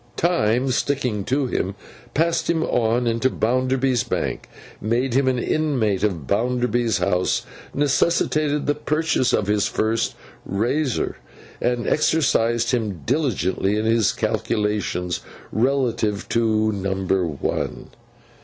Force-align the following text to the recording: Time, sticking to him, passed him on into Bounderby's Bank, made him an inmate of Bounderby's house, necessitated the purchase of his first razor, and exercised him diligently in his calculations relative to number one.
Time, 0.17 0.67
sticking 0.71 1.23
to 1.25 1.45
him, 1.45 1.75
passed 2.15 2.49
him 2.49 2.63
on 2.63 3.05
into 3.05 3.29
Bounderby's 3.29 4.01
Bank, 4.01 4.49
made 4.81 5.13
him 5.13 5.27
an 5.27 5.37
inmate 5.37 6.03
of 6.03 6.25
Bounderby's 6.25 6.97
house, 6.97 7.45
necessitated 7.71 8.65
the 8.65 8.73
purchase 8.73 9.31
of 9.31 9.45
his 9.45 9.67
first 9.67 10.15
razor, 10.43 11.17
and 11.61 11.87
exercised 11.87 12.71
him 12.71 13.01
diligently 13.05 13.77
in 13.77 13.85
his 13.85 14.11
calculations 14.11 15.19
relative 15.51 16.27
to 16.29 16.71
number 16.71 17.23
one. 17.27 17.89